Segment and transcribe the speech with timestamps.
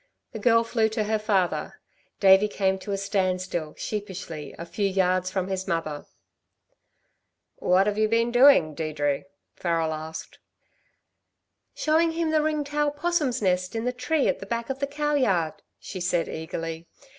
[0.31, 1.79] The girl flew to her father.
[2.19, 6.07] Davey came to a standstill sheepishly, a few yards from his mother.
[7.57, 9.25] "What have you been doing, Deirdre?"
[9.55, 10.39] Farrel asked.
[11.75, 14.87] "Showing him the ring tail 'possum's nest in the tree at the back of the
[14.87, 16.87] cow yard," she said eagerly.